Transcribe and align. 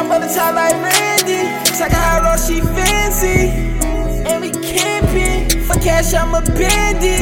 Jump 0.00 0.12
on 0.12 0.22
the 0.22 0.28
top 0.28 0.54
like 0.54 0.72
Randy. 0.80 1.44
Out 1.76 1.92
how 1.92 2.20
raw 2.22 2.36
she 2.36 2.62
fancy. 2.72 3.52
And 4.24 4.40
we 4.40 4.48
camping. 4.50 5.60
For 5.64 5.78
cash, 5.78 6.14
I'm 6.14 6.32
a 6.32 6.40
bandit. 6.40 7.20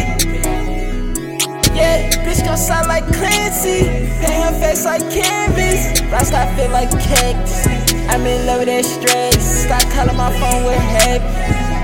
Yeah, 1.74 2.08
bitch 2.22 2.44
gon' 2.44 2.56
sound 2.56 2.86
like 2.86 3.02
Clancy. 3.18 3.82
Paint 4.22 4.44
her 4.46 4.54
face 4.62 4.84
like 4.84 5.02
canvas. 5.10 6.00
Rasta 6.02 6.46
feel 6.54 6.70
like 6.70 6.90
cactus. 7.02 7.66
I'm 8.06 8.24
in 8.24 8.46
love 8.46 8.60
with 8.60 8.68
that 8.68 8.84
stress. 8.84 9.42
Stop 9.66 9.82
calling 9.90 10.16
my 10.16 10.30
phone 10.38 10.62
with 10.62 10.78
heavy. 11.02 11.26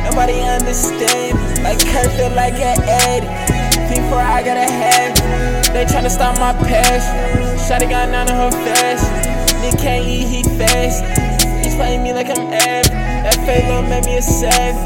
Nobody 0.07 0.43
understand. 0.47 1.35
Like 1.65 1.83
Kurt 1.91 2.07
feel 2.15 2.31
like 2.39 2.55
an 2.55 2.79
addict. 2.87 3.91
Before 3.91 4.23
I 4.23 4.45
gotta 4.45 4.71
have. 4.71 5.75
They 5.75 5.87
tryna 5.87 6.11
stop 6.11 6.39
my 6.39 6.53
passion. 6.63 7.59
Shotty 7.59 7.91
got 7.91 8.11
none 8.11 8.31
of 8.31 8.37
her 8.37 8.65
fast. 8.65 9.44
Nick 9.65 9.81
can't 9.81 10.05
eat, 10.07 10.29
he 10.29 10.43
fast. 10.59 11.01
He's 11.65 11.75
playing 11.75 12.03
me 12.03 12.13
like 12.13 12.29
I'm 12.29 12.53
Ab. 12.53 12.85
That 13.25 13.37
fake 13.49 13.65
love 13.65 13.89
made 13.89 14.05
me 14.05 14.19
a 14.19 14.23
savage. 14.23 14.77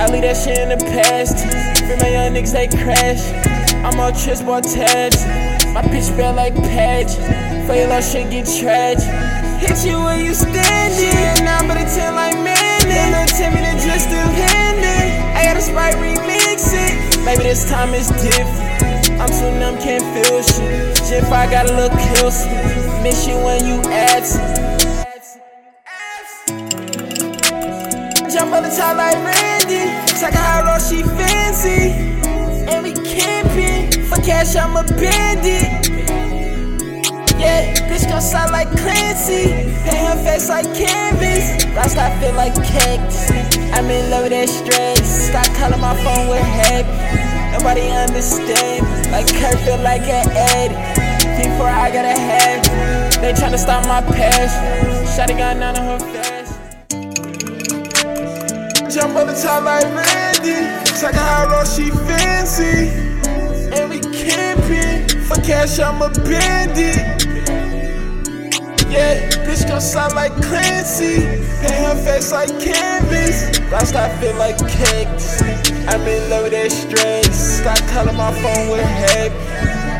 I 0.00 0.08
leave 0.08 0.22
that 0.22 0.36
shit 0.40 0.56
in 0.56 0.72
the 0.72 0.80
past. 0.80 1.44
Free 1.84 1.96
my 2.00 2.08
young 2.08 2.32
niggas, 2.32 2.52
they 2.56 2.68
crash. 2.68 3.20
I'm 3.84 4.00
on 4.00 4.16
trips, 4.16 4.40
boy, 4.40 4.62
tabs. 4.62 5.20
My 5.76 5.82
bitch 5.82 6.08
feel 6.16 6.32
like 6.32 6.54
patch. 6.72 7.12
For 7.68 7.74
your 7.76 7.88
love 7.88 8.02
shit 8.02 8.30
get 8.30 8.48
tragic. 8.48 9.04
Hit 9.60 9.84
you 9.84 10.00
where 10.00 10.16
you 10.16 10.32
standing. 10.32 11.44
Now, 11.44 11.60
but 11.68 11.76
it's 11.76 11.98
like 12.00 12.40
man. 12.40 12.80
Little 12.88 13.28
Timmy, 13.28 13.60
the 13.60 13.76
just 13.76 14.08
still 14.08 14.24
handing. 14.24 15.20
I 15.36 15.44
got 15.44 15.58
a 15.58 15.60
sprite 15.60 16.00
remix 16.00 16.72
it. 16.72 17.20
Maybe 17.28 17.44
this 17.44 17.68
time 17.68 17.92
it's 17.92 18.08
different. 18.08 19.20
I'm 19.20 19.28
too 19.28 19.52
numb, 19.60 19.76
can't 19.84 20.00
feel 20.16 20.40
shit. 20.40 20.83
If 21.16 21.30
I 21.30 21.48
got 21.48 21.70
a 21.70 21.72
little 21.72 21.96
kills. 21.96 22.44
Miss 23.00 23.24
you 23.24 23.36
when 23.36 23.64
you 23.64 23.80
absent. 23.88 24.42
Jump 28.32 28.52
on 28.52 28.64
the 28.64 28.74
top 28.74 28.96
like 28.96 29.14
Randy. 29.22 29.94
Out 30.24 30.34
how 30.34 30.62
raw 30.64 30.78
she 30.78 31.04
fancy. 31.04 31.92
And 32.66 32.82
we 32.82 32.92
camping. 32.94 34.02
For 34.06 34.16
cash, 34.22 34.56
I'm 34.56 34.76
a 34.76 34.82
bandit. 34.82 35.86
Yeah, 37.38 37.74
bitch 37.88 38.08
gon' 38.08 38.20
sound 38.20 38.50
like 38.50 38.70
Clancy. 38.70 39.52
Paint 39.84 40.08
her 40.08 40.24
face 40.24 40.48
like 40.48 40.66
canvas. 40.74 41.64
Rasta 41.76 42.10
feel 42.18 42.34
like 42.34 42.54
cactus. 42.56 43.30
I'm 43.72 43.88
in 43.88 44.10
love 44.10 44.24
with 44.24 44.32
that 44.32 44.48
stress. 44.48 45.28
Stop 45.28 45.46
calling 45.58 45.80
my 45.80 45.94
phone 46.02 46.28
with 46.28 46.40
heavy. 46.40 47.33
Nobody 47.64 47.88
understand. 47.92 48.84
Like 49.10 49.26
Kurt 49.26 49.58
feel 49.60 49.78
like 49.78 50.02
an 50.02 50.28
addict. 50.36 50.76
Before 51.42 51.66
I 51.66 51.90
gotta 51.90 52.12
have. 52.12 52.62
They 53.22 53.32
tryna 53.32 53.56
stop 53.58 53.86
my 53.86 54.02
passion. 54.02 55.06
Shotty 55.06 55.38
got 55.38 55.56
none 55.56 55.74
of 55.74 55.82
her 55.82 55.98
fast. 56.12 56.60
Jump 58.94 59.16
on 59.16 59.28
the 59.28 59.32
top 59.32 59.64
like 59.64 59.84
Randy. 59.84 60.68
Check 61.00 61.14
out 61.14 61.26
how 61.26 61.46
raw 61.46 61.64
she 61.64 61.88
fancy. 62.04 62.90
And 63.72 63.88
we 63.88 64.00
camping. 64.12 65.08
For 65.22 65.40
cash, 65.40 65.78
I'm 65.78 66.02
a 66.02 66.10
bandit. 66.10 66.96
Yeah, 68.90 69.26
bitch 69.46 69.66
gon' 69.66 69.80
sound 69.80 70.14
like 70.14 70.34
Clancy. 70.42 71.24
Paint 71.62 71.86
her 71.86 71.96
face 72.04 72.30
like 72.30 72.50
canvas. 72.60 73.58
Rasta 73.72 74.14
feel 74.20 74.36
like 74.36 74.58
cactus. 74.58 75.40
I'm 75.86 76.00
in 76.08 76.30
love 76.30 76.44
with 76.44 76.52
that 76.52 76.72
stress. 76.72 77.53
Stop 77.64 77.78
calling 77.88 78.14
my 78.18 78.30
phone 78.42 78.68
with 78.68 78.84
heavy. 78.84 79.34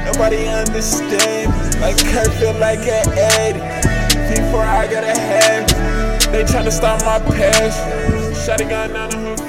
Nobody 0.04 0.48
understand. 0.48 1.50
Like 1.80 1.96
Kurt 1.96 2.30
feel 2.34 2.52
like 2.58 2.80
an 2.80 3.08
addict. 3.16 4.36
Before 4.36 4.60
I 4.60 4.86
got 4.86 5.02
a 5.02 5.18
head, 5.18 5.70
They 6.30 6.44
tryna 6.44 6.70
stop 6.70 7.00
my 7.06 7.18
passion. 7.34 8.34
Shotty 8.34 8.68
got 8.68 8.90
none 8.90 9.14
of 9.14 9.43